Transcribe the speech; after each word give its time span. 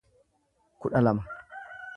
kudha 0.79 1.01
lama 1.05 1.23